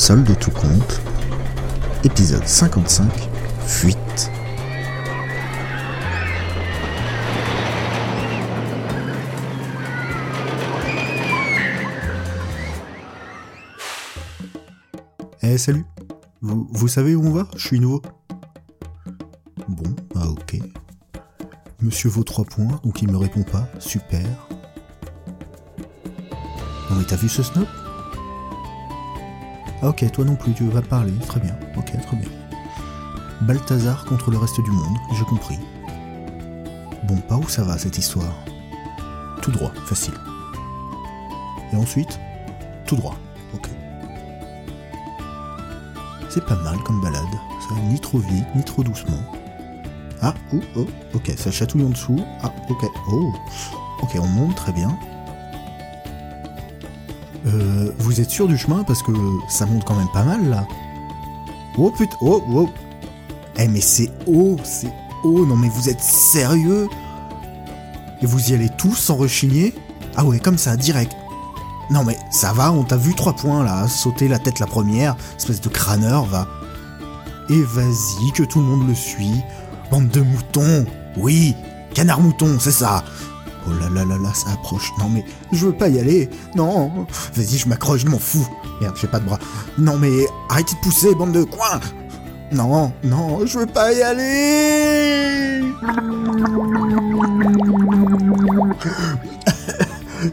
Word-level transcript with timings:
Solde 0.00 0.24
de 0.24 0.32
tout 0.32 0.50
compte, 0.50 1.02
épisode 2.04 2.46
55, 2.46 3.06
fuite. 3.66 4.30
Eh 15.42 15.58
salut 15.58 15.84
vous, 16.40 16.88
savez 16.88 17.14
où 17.14 17.26
on 17.26 17.32
va? 17.32 17.46
Je 17.54 17.66
suis 17.66 17.78
nouveau. 17.78 18.00
Bon, 19.68 19.94
ah 20.16 20.28
ok. 20.28 20.56
Monsieur 21.82 22.08
vaut 22.08 22.24
3 22.24 22.46
points, 22.46 22.80
donc 22.84 23.02
il 23.02 23.12
me 23.12 23.18
répond 23.18 23.42
pas. 23.42 23.68
Super. 23.78 24.24
Non 26.88 26.96
mais 26.96 27.04
t'as 27.04 27.16
vu 27.16 27.28
ce 27.28 27.42
snob 27.42 27.66
Ah 29.82 29.88
ok, 29.88 30.10
toi 30.12 30.24
non 30.24 30.36
plus, 30.36 30.52
tu 30.52 30.64
pas 30.64 30.82
parler. 30.82 31.14
Très 31.26 31.40
bien, 31.40 31.56
ok, 31.76 31.92
très 32.02 32.16
bien. 32.16 32.28
Balthazar 33.40 34.04
contre 34.04 34.30
le 34.30 34.36
reste 34.36 34.60
du 34.60 34.70
monde, 34.70 34.96
j'ai 35.14 35.24
compris. 35.24 35.58
Bon, 37.04 37.16
pas 37.16 37.36
où 37.36 37.48
ça 37.48 37.64
va 37.64 37.78
cette 37.78 37.96
histoire? 37.96 38.34
Tout 39.40 39.50
droit, 39.50 39.72
facile. 39.86 40.14
Et 41.72 41.76
ensuite? 41.76 42.20
Tout 42.84 42.96
droit, 42.96 43.16
ok. 43.54 43.70
C'est 46.28 46.44
pas 46.44 46.56
mal 46.56 46.78
comme 46.84 47.00
balade, 47.00 47.24
ça 47.68 47.74
ni 47.88 47.98
trop 47.98 48.18
vite, 48.18 48.54
ni 48.54 48.62
trop 48.62 48.84
doucement. 48.84 49.22
Ah, 50.20 50.34
oh, 50.52 50.60
oh, 50.76 50.86
ok, 51.14 51.32
ça 51.38 51.50
chatouille 51.50 51.84
en 51.84 51.88
dessous. 51.88 52.20
Ah, 52.42 52.52
ok, 52.68 52.84
oh, 53.10 53.32
ok, 54.02 54.18
on 54.20 54.26
monte, 54.26 54.56
très 54.56 54.72
bien. 54.72 54.98
Euh, 57.46 57.90
vous 57.98 58.20
êtes 58.20 58.30
sûr 58.30 58.48
du 58.48 58.58
chemin 58.58 58.84
parce 58.84 59.02
que 59.02 59.12
ça 59.48 59.66
monte 59.66 59.84
quand 59.84 59.94
même 59.94 60.10
pas 60.12 60.24
mal 60.24 60.48
là. 60.48 60.66
Oh 61.78 61.90
putain, 61.90 62.16
oh, 62.20 62.42
oh. 62.52 62.68
Eh 63.58 63.68
mais 63.68 63.80
c'est 63.80 64.10
haut, 64.26 64.56
c'est 64.62 64.92
haut, 65.24 65.46
non 65.46 65.56
mais 65.56 65.68
vous 65.68 65.88
êtes 65.88 66.00
sérieux? 66.00 66.88
Et 68.22 68.26
vous 68.26 68.50
y 68.50 68.54
allez 68.54 68.68
tous 68.76 68.94
sans 68.94 69.16
rechigner? 69.16 69.74
Ah 70.16 70.24
ouais, 70.24 70.38
comme 70.38 70.58
ça, 70.58 70.76
direct. 70.76 71.12
Non 71.90 72.04
mais 72.04 72.18
ça 72.30 72.52
va, 72.52 72.72
on 72.72 72.84
t'a 72.84 72.96
vu 72.96 73.14
trois 73.14 73.34
points 73.34 73.64
là, 73.64 73.88
sauter 73.88 74.28
la 74.28 74.38
tête 74.38 74.58
la 74.58 74.66
première, 74.66 75.16
espèce 75.36 75.60
de 75.60 75.68
crâneur, 75.68 76.24
va. 76.24 76.46
Et 77.48 77.62
vas-y, 77.62 78.32
que 78.32 78.42
tout 78.44 78.60
le 78.60 78.66
monde 78.66 78.86
le 78.86 78.94
suit. 78.94 79.42
Bande 79.90 80.08
de 80.08 80.20
moutons 80.20 80.86
Oui 81.16 81.56
Canard 81.94 82.20
mouton, 82.20 82.58
c'est 82.60 82.70
ça 82.70 83.02
Oh 83.66 83.72
là 83.80 83.88
là 83.90 84.04
là 84.04 84.16
là, 84.18 84.32
ça 84.34 84.50
approche. 84.52 84.90
Non 84.98 85.08
mais, 85.08 85.24
je 85.52 85.66
veux 85.66 85.72
pas 85.72 85.88
y 85.88 85.98
aller. 86.00 86.28
Non 86.54 87.06
Vas-y, 87.34 87.58
je 87.58 87.68
m'accroche, 87.68 88.00
je 88.00 88.06
m'en 88.06 88.18
fous. 88.18 88.48
Merde, 88.80 88.96
j'ai 89.00 89.06
pas 89.08 89.20
de 89.20 89.26
bras. 89.26 89.38
Non 89.78 89.98
mais, 89.98 90.26
arrêtez 90.48 90.74
de 90.74 90.80
pousser, 90.80 91.14
bande 91.14 91.32
de 91.32 91.44
coins 91.44 91.80
Non, 92.52 92.92
non, 93.04 93.44
je 93.46 93.58
veux 93.58 93.66
pas 93.66 93.92
y 93.92 94.02
aller 94.02 95.62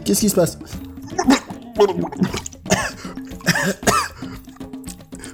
Qu'est-ce 0.04 0.20
qui 0.20 0.28
se 0.28 0.34
passe? 0.34 0.58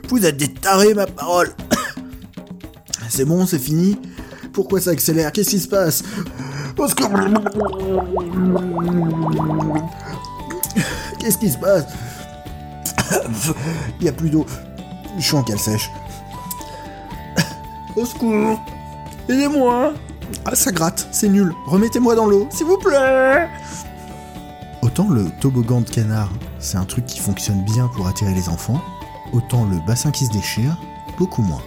Vous 0.09 0.25
êtes 0.25 0.37
des 0.37 0.53
tarés, 0.53 0.95
ma 0.95 1.07
parole 1.07 1.51
C'est 3.09 3.25
bon, 3.25 3.47
c'est 3.47 3.59
fini 3.59 3.99
Pourquoi 4.53 4.81
ça 4.81 4.91
accélère? 4.91 5.33
Qu'est-ce 5.33 5.51
qui 5.51 5.61
se 5.61 5.69
passe? 5.69 6.03
Parce 6.77 6.95
que... 6.95 7.05
Qu'est-ce 11.19 11.39
qui 11.39 11.51
se 11.51 11.59
passe 11.59 11.87
Il 14.01 14.07
y 14.07 14.09
a 14.09 14.13
plus 14.13 14.31
d'eau. 14.31 14.47
Je 15.19 15.23
suis 15.23 15.37
en 15.37 15.43
cale 15.43 15.59
sèche. 15.59 15.91
Au 17.97 18.05
secours 18.05 18.61
Aidez-moi 19.29 19.93
Ah, 20.45 20.55
ça 20.55 20.73
gratte, 20.73 21.09
c'est 21.13 21.29
nul. 21.29 21.55
Remettez-moi 21.67 22.15
dans 22.15 22.27
l'eau, 22.27 22.49
s'il 22.51 22.67
vous 22.67 22.79
plaît 22.79 23.49
Autant 24.83 25.09
le 25.09 25.31
toboggan 25.41 25.81
de 25.81 25.89
canard, 25.89 26.31
c'est 26.59 26.77
un 26.77 26.85
truc 26.85 27.07
qui 27.07 27.21
fonctionne 27.21 27.65
bien 27.65 27.89
pour 27.95 28.07
attirer 28.07 28.35
les 28.35 28.49
enfants, 28.49 28.81
autant 29.33 29.65
le 29.65 29.79
bassin 29.87 30.11
qui 30.11 30.27
se 30.27 30.31
déchire, 30.31 30.77
beaucoup 31.19 31.43
moins. 31.43 31.63